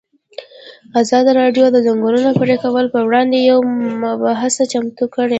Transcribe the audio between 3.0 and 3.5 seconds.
وړاندې